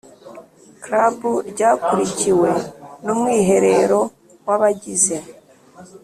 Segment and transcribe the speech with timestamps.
[0.83, 1.17] Club
[1.51, 2.51] ryakurikiwe
[3.05, 3.99] n Umwiherero
[4.47, 5.15] w Abagize